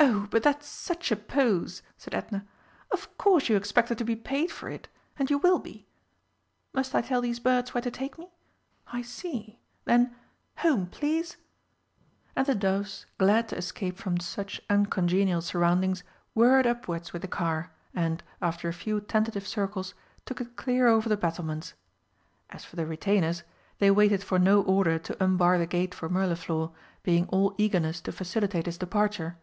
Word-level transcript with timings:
"Oh, 0.00 0.28
but 0.30 0.42
that's 0.44 0.66
such 0.68 1.10
a 1.10 1.16
pose!" 1.16 1.82
said 1.96 2.14
Edna. 2.14 2.46
"Of 2.92 3.18
course 3.18 3.48
you 3.48 3.56
expect 3.56 3.96
to 3.96 4.04
be 4.04 4.14
paid 4.14 4.50
for 4.52 4.68
it!... 4.70 4.86
And 5.18 5.28
you 5.28 5.38
will 5.38 5.58
be. 5.58 5.86
Must 6.72 6.94
I 6.94 7.00
tell 7.02 7.20
these 7.20 7.40
birds 7.40 7.74
where 7.74 7.82
to 7.82 7.90
take 7.90 8.16
me?... 8.16 8.30
I 8.86 9.02
see. 9.02 9.58
Then 9.86 10.14
Home, 10.58 10.86
please!" 10.86 11.36
And 12.36 12.46
the 12.46 12.54
doves, 12.54 13.06
glad 13.16 13.48
to 13.48 13.56
escape 13.56 13.96
from 13.96 14.20
such 14.20 14.62
uncongenial 14.70 15.40
surroundings, 15.40 16.04
whirred 16.34 16.66
upwards 16.66 17.12
with 17.12 17.22
the 17.22 17.28
car 17.28 17.72
and, 17.92 18.22
after 18.40 18.68
a 18.68 18.72
few 18.74 19.00
tentative 19.00 19.48
circles, 19.48 19.94
took 20.24 20.40
it 20.40 20.56
clear 20.56 20.86
over 20.86 21.08
the 21.08 21.16
battlements. 21.16 21.74
As 22.50 22.64
for 22.64 22.76
the 22.76 22.86
retainers, 22.86 23.42
they 23.78 23.90
waited 23.90 24.22
for 24.22 24.38
no 24.38 24.62
order 24.62 24.98
to 25.00 25.22
unbar 25.22 25.58
the 25.58 25.66
gate 25.66 25.94
for 25.94 26.08
Mirliflor, 26.08 26.70
being 27.02 27.26
all 27.30 27.54
eagerness 27.58 28.00
to 28.02 28.12
facilitate 28.12 28.66
his 28.66 28.78
departure. 28.78 29.36